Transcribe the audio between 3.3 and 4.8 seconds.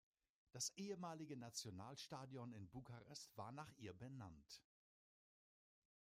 war nach ihr benannt.